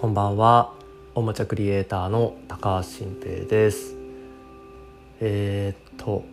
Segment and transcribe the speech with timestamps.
[0.00, 0.72] こんばんは。
[1.14, 3.98] おもちゃクリエイターの高橋晋平です。
[5.20, 6.24] えー、っと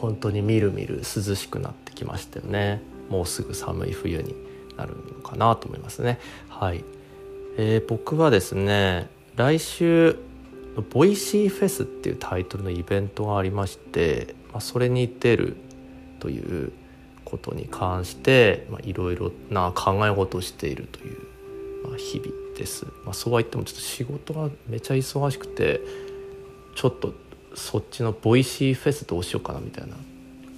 [0.00, 2.80] 本当にみるみる涼しくなってきましたよね。
[3.08, 4.36] もうすぐ寒い冬に
[4.76, 6.20] なるのかなと思いますね。
[6.48, 6.84] はい、
[7.58, 10.16] えー、僕はですね来週
[10.92, 15.56] Voicy フェスっていうタイトルのイベントがありまして、まあ、それに出る
[16.20, 16.70] という
[17.24, 21.18] ことに関していろいろな考え事をしているという、
[21.82, 25.80] まあ、日々です、まあ、そうは言ってもちょっと仕事がめちゃ忙しくて
[26.74, 27.14] ちょっと
[27.54, 29.96] そっちの Voicy フェスどうしようかなみたいな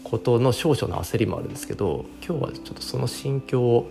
[0.05, 3.91] ことの少々の焦りもあるんですけど今日はちょっとその心境を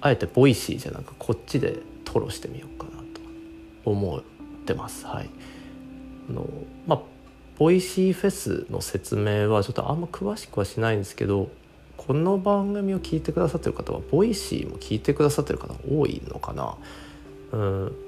[0.00, 3.20] あえて Voicy じゃなくこっちで吐露してみようかなと
[3.84, 4.22] 思っ
[4.64, 5.06] てます。
[5.06, 5.30] はい。
[6.28, 6.46] あの
[6.86, 7.00] まあ、
[7.58, 11.50] Voicy フェスの説明はちょっとあんま詳しくはしないんですけど
[11.96, 16.76] この番組を聞いてくださってる方は Voicy も聞いてくださってる方多いのかな。
[17.52, 17.60] うん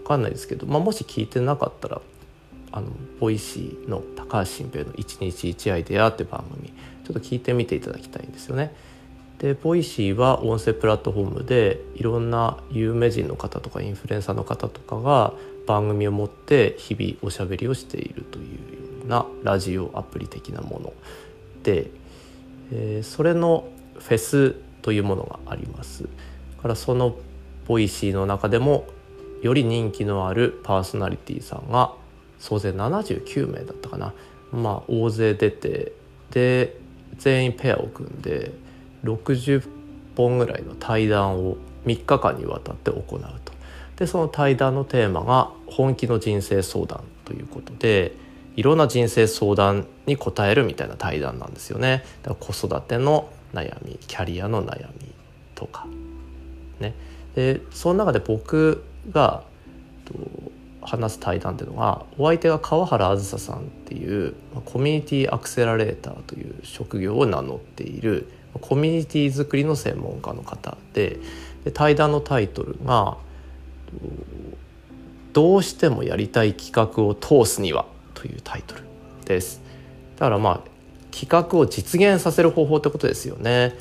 [0.02, 2.00] 分かんないですけど、まあ、もし聞いてなかったら
[2.72, 2.88] あの
[3.20, 6.72] Voicy の高橋晋平の「一日一アイデア」って番組
[7.04, 8.74] ちょっと聞いてみていただきたいんですよね。
[9.38, 15.34] で Voicy は音声プラットフォームでいろんな有名人の方とかインフルエンサーの方とかが
[15.66, 18.50] 番組を持って日々おしゃべりをしているというよ
[19.04, 20.92] うなラジオアプリ的なもの
[21.62, 21.90] で、
[22.72, 26.04] えー、それのフェスというものがあります
[26.62, 27.16] からその
[27.66, 28.86] Voicy の中でも
[29.44, 31.92] より人気のあるパーソナリティさんが
[32.38, 34.14] 総勢79名だったかな。
[34.52, 35.92] まあ大勢出て
[36.30, 36.78] で
[37.18, 38.52] 全員ペアを組んで
[39.04, 39.68] 60
[40.16, 43.52] 本ぐらいの対談を3日間にわたって行うと。
[43.96, 48.16] でその対談のテーマが「本気の人生相談」ということで
[48.56, 52.02] いろんな人生相談に答えるみたいな対談なんですよね。
[52.22, 55.12] だから子育ての悩みキャリアの悩み
[55.54, 55.86] とか。
[56.80, 56.94] ね。
[57.34, 59.44] でその中で僕が
[60.82, 64.34] 話す対談っていうのがお相手が川原あずささんっていう
[64.64, 68.28] コミュニティアクセラレーターという職業を名乗っている
[68.60, 71.18] コミュニティ作りの専門家の方で
[71.64, 73.16] で対談のタイトルが
[75.32, 78.82] 「どうしてもやりたい企画を通すには」というタイトル
[79.24, 79.62] です。
[80.16, 80.74] だからまあ
[81.10, 83.74] 企画を実現させる方法ってことですよね。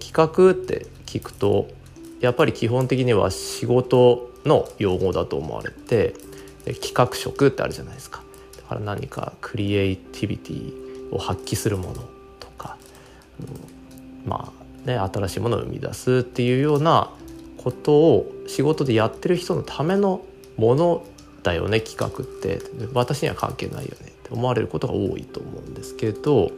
[0.00, 1.68] 企画って聞くと
[2.20, 6.14] やっぱり基本的には仕事の用語だと思われて
[6.64, 8.22] 企画職ってあるじゃないですか。
[8.56, 11.94] だから何かクリエイティビティを発揮するもの
[12.38, 12.76] とか
[14.26, 14.52] ま
[14.86, 17.10] あね新しいものを生み出すっていうような
[17.56, 20.22] ことを仕事でやってる人のための
[20.56, 21.04] もの
[21.42, 22.60] だよね企画って。
[22.92, 26.50] 私には関係ないよねって思われることが多いと思うんですけど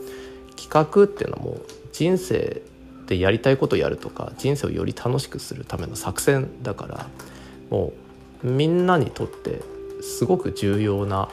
[0.56, 2.62] 企画っていうのはもう人生
[3.06, 7.06] でやりたいことをやるとか人生をより楽しくするための作戦だから
[7.70, 7.92] も
[8.44, 9.62] うみんなにとって
[10.02, 11.28] すごく重要な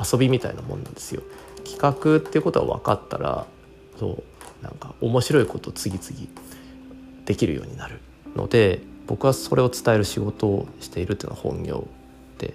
[0.00, 1.22] 遊びみたいなもんなんですよ。
[1.64, 3.46] 企画っていうことが分かったら
[3.98, 4.22] そ
[4.62, 6.28] うなんか面白いこと次々
[7.24, 8.00] できるようになる
[8.36, 11.86] ので僕はそれを伝える仕事をしているっていうのは本業
[12.38, 12.54] で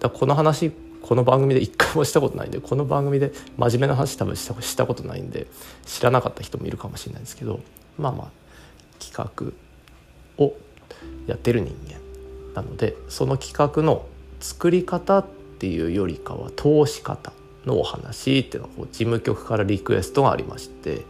[0.00, 0.72] だこの話
[1.02, 5.46] この番組で一回もしたことないんでこの番組で真面目な話多分したしたことないんで
[5.86, 7.60] 知らなかった人もいるかもしれないですけど
[7.98, 8.30] まあまあ
[8.98, 10.54] 企画を
[11.26, 11.99] やってる人間
[12.54, 14.06] なのでその企画の
[14.40, 15.26] 作り方っ
[15.58, 17.32] ていうよりかは通し方
[17.66, 21.04] のお話っていうのを事務局からリクエストがありまして、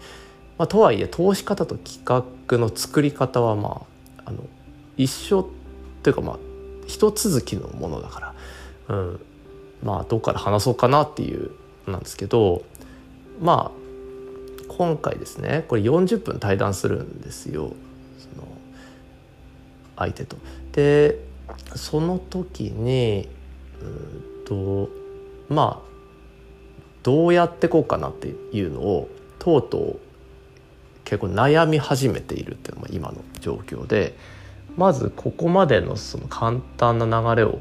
[0.58, 3.86] まあ、とはいえ通し方と企画の作り方はま
[4.18, 4.38] ああの
[4.96, 5.48] 一緒
[6.02, 6.38] というかまあ
[6.86, 8.34] 一続きのものだから、
[8.88, 9.20] うん、
[9.82, 11.52] まあどっから話そうかなっていう
[11.86, 12.64] なんですけど
[13.40, 13.80] まあ
[14.68, 17.72] 今回ですねこれ40分対談するんですよ
[18.18, 18.48] その
[19.96, 20.36] 相手と。
[20.72, 21.29] で
[21.74, 23.28] その時に
[23.80, 24.88] うんと
[25.48, 25.90] まあ
[27.02, 30.00] どうやってこうかなっていうのをとうとう
[31.04, 34.16] 結構悩み始めているっていうのが今の状況で
[34.76, 37.58] まずここまでのその簡単な流れを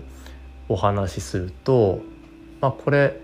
[0.68, 2.00] お話しすると、
[2.62, 3.20] まあ、これ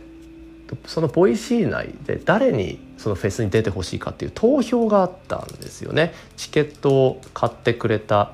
[0.87, 6.13] その Voicy 内で誰にそのフェスに出てほしいかっていう投票があったんですよね。
[6.37, 8.33] チケットを買ってくれた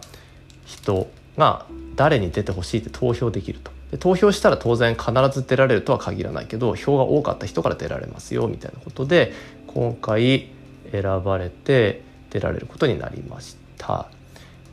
[0.65, 1.65] 人が
[1.95, 3.71] 誰に出てほしいって投票できると。
[3.91, 9.33] で投票したら当然必ず出られるとは限らないけど票が多かった人から出られますよみたいなことで
[9.67, 10.49] 今回
[10.91, 14.07] 選ばれて出られることになりました。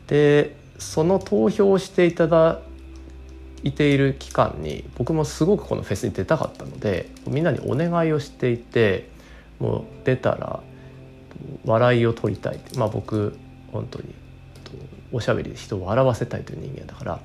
[0.06, 2.60] でその投票をしていただ
[3.64, 9.10] いている期間に僕もすごくこのフェスに出たかったのでみんなにお願いをしていて
[9.58, 10.60] もう出たら
[11.64, 13.36] 笑いを取りたいまあ僕
[13.72, 14.14] 本当に
[15.12, 17.20] おしゃべりで人を笑わせたいという人間だから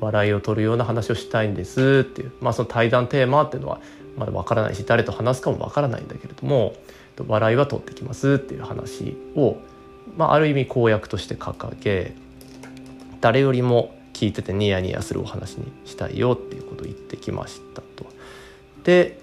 [0.00, 3.80] 笑いを取るような話をしたいんですっていう、まあ、その対談テーマっていうのは
[4.16, 6.74] まだわからないし誰と話すかもわからないんだけれども
[7.26, 9.56] 笑いは取ってきますっていう話を、
[10.16, 12.14] まあ、ある意味公約として掲げ
[13.20, 18.06] 誰よりも聞いててニヤニヤするお話にしたいよっていうことを言ってきましたと。
[18.84, 19.18] で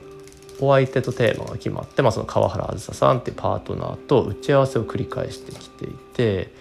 [0.60, 6.54] お相手とテーマが決まって、まあ、その川原あずささんっていうパートナーと打ち合わせを繰り返してきていて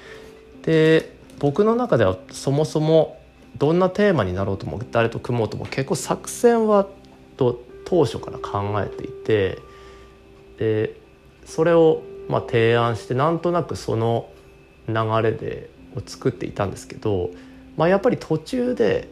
[0.63, 3.19] で僕の中ではそもそも
[3.59, 6.87] どんなテーマになろうとも誰と組もうとも結構作戦は
[7.37, 9.59] と当初から考えていて
[10.59, 10.97] で
[11.45, 14.31] それをまあ提案してなんとなくその
[14.87, 17.31] 流れでを作っていたんですけど、
[17.77, 19.09] まあ、やっぱり途中で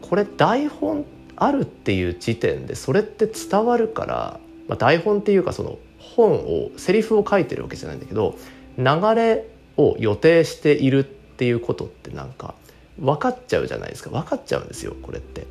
[0.00, 1.04] これ台本
[1.36, 8.38] あるっていう時点でそれって伝わるから、まあ、台本っていうかその本をセリフを書いてるわけじゃないんだけど
[8.78, 8.84] 流
[9.14, 9.46] れ
[9.76, 12.54] を予定しているっていうことってなんか
[12.98, 15.46] 分かっちゃうじゃないですか分かっちゃうんですよこれって。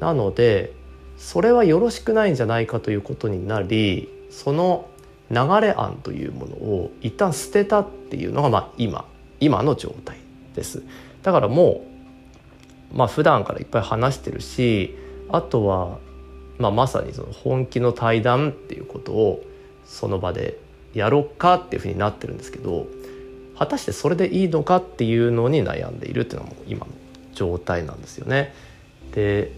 [0.00, 0.72] なので
[1.18, 4.88] それはよろしくないんじゃないかということになりその
[5.30, 9.04] 流れ案というものを一旦捨てたっていうのがまあ今
[9.38, 10.16] 今の状態
[10.54, 10.82] です。
[11.22, 11.84] だからも
[12.94, 14.96] うまあ普段からいっぱい話してるし
[15.28, 15.98] あとは、
[16.58, 19.42] まあ、まさにその本気の対談っていうことを
[19.84, 20.58] その場で
[20.94, 22.86] やろうかっていうふうになってるんですけど
[23.62, 26.92] 果たしてそれでいいのかっていうのに悩んでいるっていうのも今の
[27.32, 28.52] 状態なんですよね。
[29.14, 29.52] で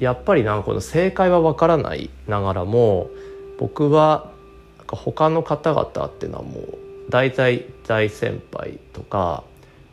[0.00, 3.10] やっぱりなんかこの正解はわからないながらも
[3.60, 4.32] 僕は
[4.78, 6.78] なんか他の方々っていうのはもう
[7.10, 9.44] 大体大先輩とか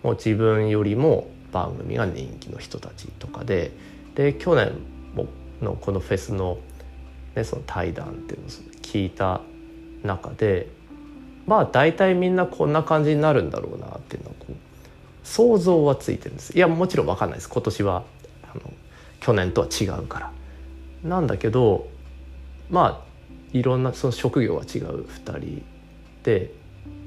[0.01, 3.71] もう自分よりも番組が人気の人たちとかで
[4.15, 4.71] で去年
[5.61, 6.57] のこのフェスの,、
[7.35, 8.49] ね、その対談っていうのを
[8.81, 9.41] 聞いた
[10.03, 10.67] 中で
[11.51, 14.55] まあ大体みんなこんな感じになるんだろうなっていうのはこう
[15.27, 16.55] 想像はついてるんです。
[16.55, 17.49] いやもちろん分かんないです。
[17.49, 18.03] 今年は
[18.43, 18.61] あの
[19.19, 20.31] 去年とは違うから。
[21.03, 21.89] なんだけど
[22.69, 23.05] まあ
[23.51, 25.65] いろんなその職業が違う2人
[26.23, 26.53] で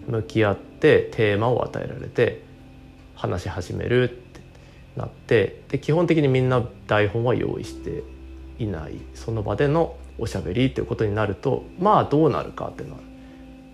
[0.08, 2.43] 向き合ってテーマを与えられて
[3.14, 4.40] 話し始めるって
[4.94, 8.02] なってで基本的にみんな台本は用意して
[8.58, 8.99] いない。
[9.14, 13.00] その場でのおしゃべりっていうことになるとまあどうなるかっていうのは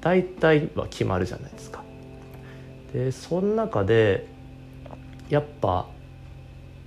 [0.01, 1.83] 大体は決まるじゃないですか。
[2.93, 4.27] でその中で
[5.29, 5.87] やっぱ、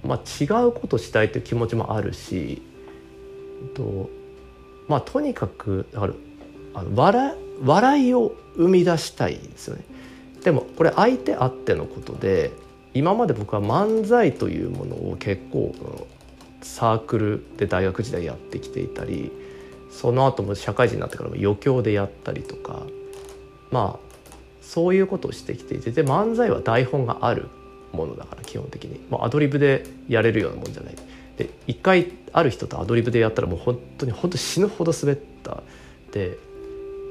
[0.04, 2.62] まあ、違うことしたいという気持ちもあるし
[3.74, 4.10] と
[4.88, 6.16] まあとにかくある
[6.74, 9.84] あの笑笑いを生み出したいんですよね。
[10.44, 12.52] でもこれ相手あってのことで
[12.94, 15.74] 今まで僕は漫才というものを結構
[16.62, 19.32] サークルで大学時代やってきていたり
[19.90, 22.84] その後も社会人になってからも余興でやったりとか
[23.74, 24.14] まあ
[24.62, 27.50] そういうことをしてきていてで漫才は台本がある
[27.92, 29.00] ものだから基本的に。
[29.10, 30.96] もうアドリブでやれるようなもんじゃない。
[31.38, 35.64] で一回ある人とアドリブでやったらもう本当に本当死ぬほど滑った。
[36.12, 36.38] で、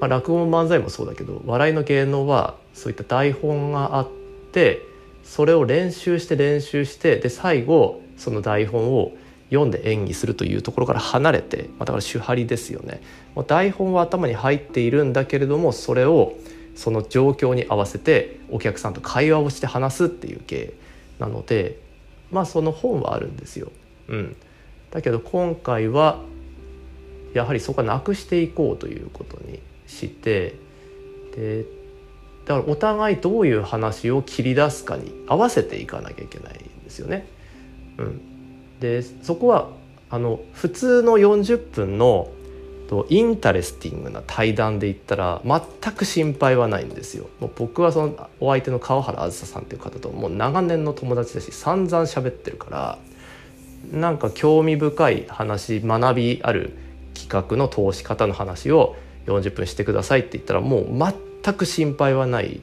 [0.00, 4.08] まあ、落語も漫才もそうだけど笑いの芸能はそういった台本があっ
[4.52, 4.80] て
[5.24, 9.12] それを練習して練習してで最後その台本を
[9.50, 13.02] 読んで演技するというところから離れて、まあ、だから手張りですよね。
[13.34, 16.34] もう台本は頭に入っているんだけれどもそれを
[16.74, 20.72] その状況に合わせてお客さんと会話をして話すっていう芸
[21.18, 21.78] なので
[22.30, 23.70] まあその本はあるんですよ。
[24.08, 24.36] うん、
[24.90, 26.20] だけど今回は
[27.34, 30.56] やはりそこはなくしていこうということにして
[31.34, 31.64] で
[32.44, 37.26] だからお互いどういう話を切り出すかに合わせていかなきゃいけないんですよね。
[37.98, 38.20] うん、
[38.80, 39.70] でそこは
[40.10, 42.28] あの普通の40分の
[42.92, 47.30] と interesting な対談で言ったら全く心配はないんですよ。
[47.40, 52.98] もう僕はそのお相手の河原あずささんっていう方ともう長年の友達だし散々喋ってるから
[53.98, 56.76] なんか興味深い話学びある
[57.14, 58.94] 企画の通し方の話を
[59.24, 60.86] 40分してくださいって言ったらもう
[61.42, 62.60] 全く心配はない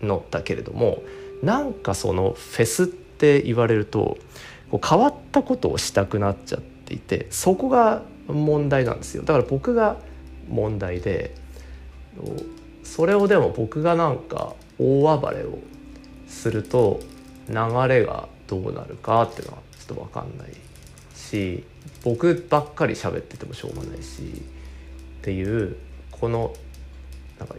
[0.00, 1.02] のだけれども
[1.42, 4.18] なんかそのフェスって言われると
[4.70, 9.22] こう変わったことをしたくなっちゃっていてそこが問題なんですよ。
[9.22, 9.96] だから僕が
[10.48, 11.34] 問題で
[12.82, 15.58] それをでも僕がなんか大暴れを
[16.26, 17.00] すると
[17.48, 17.54] 流
[17.88, 20.52] れがどうなるかっていうのはちょっと分かんない
[21.14, 21.64] し
[22.04, 25.76] 僕ばっかり喋っててもしょうがないしっていう
[26.10, 26.54] この
[27.38, 27.54] なんか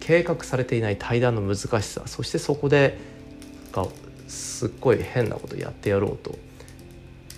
[0.00, 2.98] 計画されていない対談の難しさそしてそこで
[3.72, 3.86] が
[4.28, 6.36] すっごい変なことやってやろうと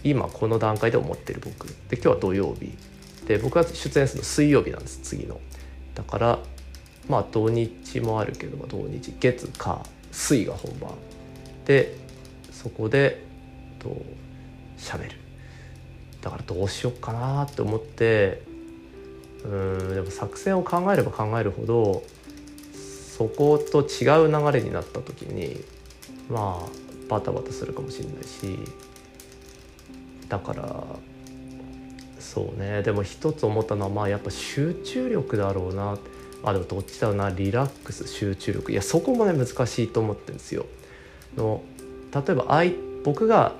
[0.04, 1.66] 今この段階で思ってる僕。
[1.88, 2.72] で今日は土曜日。
[3.26, 5.40] で僕が出演するの水曜日なんです次の。
[5.94, 6.38] だから
[7.08, 10.90] まあ土日もあるけど土日月火水が本番。
[11.64, 11.96] で
[12.52, 13.24] そこで
[13.78, 13.96] と
[14.78, 15.16] 喋る。
[16.20, 18.42] だからどうしようかなって思って
[19.44, 22.02] うんでも作戦を考えれば考えるほど
[23.16, 25.62] そこと違う流れになった時に
[26.30, 26.68] まあ
[27.08, 28.58] バタバタするかもしれないし
[30.28, 30.84] だから
[32.18, 32.82] そうね。
[32.82, 35.98] でも一つ思ったのはまあやっぱ集中力だろうな。
[36.42, 37.30] あでもどっちだろうな。
[37.30, 38.72] リラックス集中力。
[38.72, 40.66] いやそこもね難しいと思ってるんですよ。
[41.36, 41.62] の
[42.12, 42.62] 例えば
[43.04, 43.52] 僕が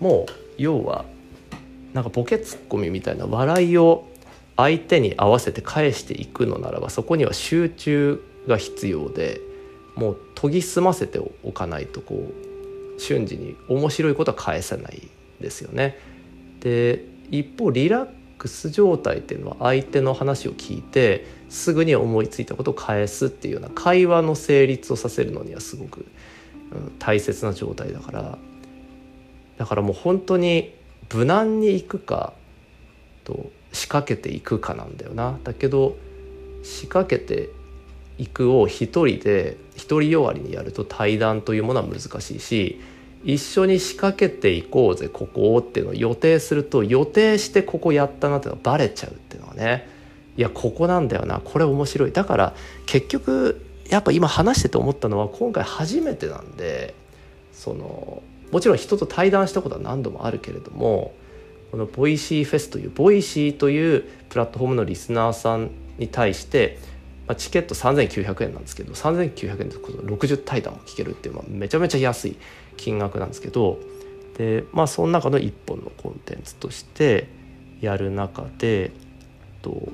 [0.00, 1.04] もう要は
[1.92, 4.06] なんかボケツッコミみたいな笑いを
[4.56, 9.40] 相手に合わせて返していくのならばそこには集中が必要で
[9.96, 12.30] もう研ぎ澄ませておかないとこ
[12.96, 15.08] う瞬時に面白いことは返せない。
[15.44, 15.98] ですよね。
[16.60, 18.08] で一方リラッ
[18.38, 26.06] クス状態っていうのは相手の話を聞いてすぐに思いついたことを返すっていうような会話の成立をさせるのにはすごく、
[26.72, 28.38] うん、大切な状態だから
[29.58, 30.74] だからもう本当に
[31.12, 32.32] 無難にいくか
[33.24, 35.96] と仕掛けていくかなんだよなだけど
[36.62, 37.50] 仕掛けて
[38.18, 39.56] いくを一人で
[39.88, 42.80] 独りよがりにやると対談というものは難しいし
[43.24, 49.92] 一緒に仕掛けていこうぜここをっていうのを予定すると予定してここやったなっていうのがバレちゃうっていうのはね。
[50.36, 52.12] いやここなんだよなこれ面白い。
[52.12, 52.54] だから
[52.86, 56.94] 結局やっぱ今話してて思ったのは今回初めてなんで
[57.52, 61.14] そのもちろん人と対談したことは何度もあるけれども
[61.70, 66.78] この Voicy フェスという Voicy というプラットフォームのリスナーさんに対して
[67.26, 72.36] まあ、チケット3900円なんですけど3900円で60対談も聞けるっていう、まあ、めちゃめちゃ安い
[72.76, 73.78] 金額なんですけど
[74.36, 77.28] でまあその中の一本のコンテンツとして
[77.80, 78.90] やる中で
[79.62, 79.88] と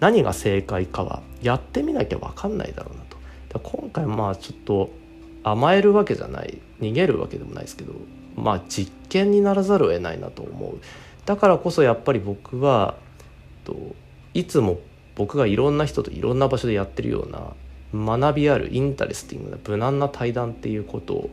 [0.00, 3.18] 何が正解かはやってみなきゃ分かんないだろうなと。
[3.58, 4.90] 今回まあちょっと
[5.42, 7.94] 甘えるわけじゃない逃げるわけでもないですけど
[8.36, 10.78] まあ実験にならざるを得ないなと思う
[11.24, 12.96] だからこそやっぱり僕は
[13.64, 13.94] と
[14.34, 14.78] いつも
[15.18, 17.52] 僕がいろんな人といろんな場所でやってるような
[17.92, 21.28] 学びある interesting な無難な対談っていうこと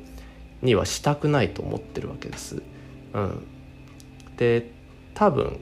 [0.64, 2.64] にはしたくないと思ってるわけです。
[3.14, 3.46] うん、
[4.38, 4.72] で
[5.14, 5.60] 多分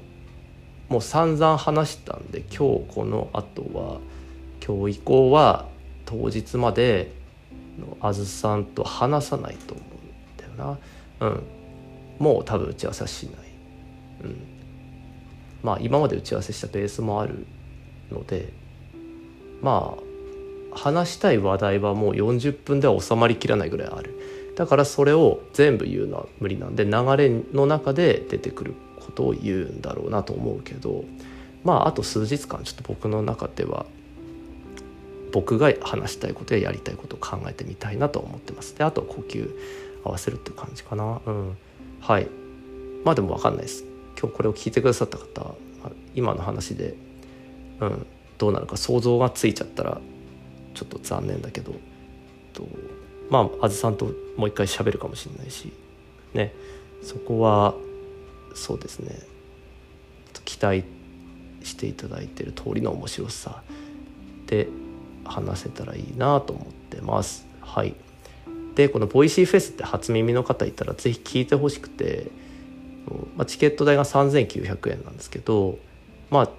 [0.87, 3.99] もう散々話したんで今日この後は
[4.65, 5.67] 今日以降は
[6.05, 7.11] 当日まで
[7.99, 10.77] あずさんと話さないと思うんだよ
[11.19, 11.27] な。
[11.27, 11.43] うん、
[12.19, 13.35] もう多分打ち合わせはしない。
[14.23, 14.37] うん、
[15.61, 17.45] まあ今まで打ち合わせしたベースもある
[18.13, 18.53] ので
[19.61, 19.95] ま
[20.73, 24.53] あ話したい話題はもう40分では収まりきらないぐらいある。
[24.55, 31.05] だからそれを全部言うのは無理なんで流れの中で出てくることを言うんだろうなと思うけど
[31.63, 33.87] まああと数日間ちょっと僕の中では
[35.31, 38.77] 僕が話したいことややりたいことを考えてみたいなと思ってます。
[38.77, 39.49] であとは呼吸
[40.03, 41.19] 合わせるっていう感じかな。
[41.25, 41.57] うん。
[41.99, 42.27] はい。
[43.03, 43.83] まあでも分かんないです。
[44.19, 45.55] 今日これを聞いてくださった方
[46.15, 46.95] 今の話で
[47.83, 48.05] うん、
[48.37, 49.99] どうなるか想像がついちゃったら
[50.73, 51.73] ちょっと残念だけど
[52.53, 52.67] と
[53.29, 54.05] まああずさんと
[54.37, 55.71] もう一回喋るかもしれないし
[56.33, 56.53] ね。
[57.03, 57.73] そこは
[58.55, 59.17] そうですね。
[60.45, 60.83] 期待
[61.63, 63.61] していただいてる通りの面白さ
[64.47, 64.67] で
[65.25, 67.45] 話せたらいいなと思ってます。
[67.61, 67.95] はい。
[68.75, 72.27] でこの Voicy フェスって初耳の方いたら是非聞いてほしくて、
[73.35, 75.77] まあ、チケット代が3900円なんですけど
[76.31, 76.49] まあ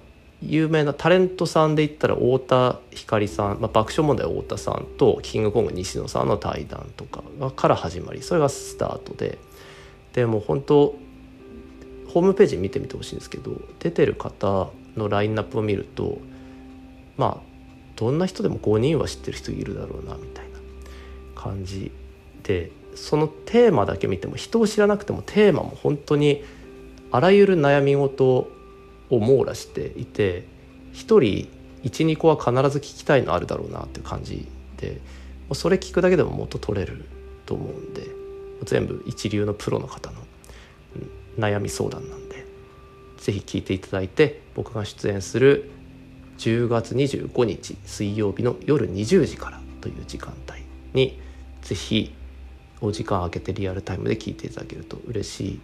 [0.41, 7.23] 有名なタレントさんで言ったら太田光さん、まあ、爆笑問題太田さんとキングコング西野さんの対談とか
[7.55, 9.37] から始まりそれがスタートで
[10.13, 10.95] でも本当
[12.07, 16.19] ホームページ見てみてほしいんですけど出てる方のラインナップを見ると
[17.17, 17.55] まあ
[17.95, 20.59] どんな人でも5人は知ってる人いるだろうなみたいな
[21.35, 21.91] 感じ
[22.43, 26.43] でそのテーマだけ見ても人を知らなくてもテーマも本当に
[27.11, 28.49] あらゆる悩み事
[29.09, 30.47] を網羅していて
[30.93, 31.49] 1人
[31.83, 34.47] 12個は必ず聞きたいのあるだろうなっていう感じ
[34.77, 34.99] で
[35.53, 37.05] それ聞くだけでも元取れる
[37.45, 38.07] と思うんで
[38.63, 40.17] 全部一流のプロの方の
[41.37, 42.45] 悩み相談なんで
[43.17, 45.69] 是非聞いていただいて僕が出演する
[46.37, 51.19] 10月25日水曜日の夜20時からという時間帯に
[51.61, 52.13] 是非
[52.81, 55.59] お時間空けてリアルタイムで聞いていただけると嬉しい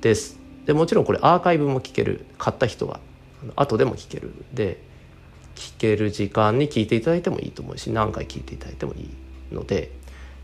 [0.00, 0.38] です。
[0.66, 2.26] でもちろんこれアーカイブも聞ける。
[2.38, 3.00] 買った人は。
[3.56, 4.32] 後でも聞ける。
[4.52, 4.82] で
[5.54, 9.10] 聞ける時間に聞いていただいてもいいと思うし何回聞いていただいてもいい
[9.52, 9.92] ので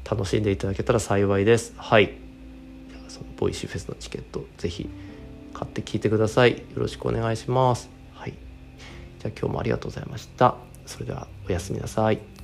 [0.08, 1.74] 楽しんでいただけたら幸いです。
[1.76, 2.14] はい。
[3.08, 4.88] その Voicy フェスのチケットぜひ
[5.54, 6.58] 買って聞いてください。
[6.58, 7.88] よろしくお願いします。
[8.14, 8.34] はい。
[9.20, 10.56] じゃあ今日もありがとうございました。
[10.86, 12.35] それではおやすみなさい。